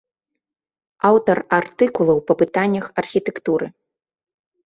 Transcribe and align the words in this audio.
Аўтар 1.09 1.37
артыкулаў 1.57 2.17
па 2.31 2.35
пытаннях 2.41 2.85
архітэктуры. 3.01 3.67